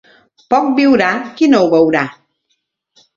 Poc 0.53 0.69
viurà 0.79 1.09
qui 1.41 1.49
no 1.51 1.59
ho 1.65 1.67
veurà. 1.75 2.01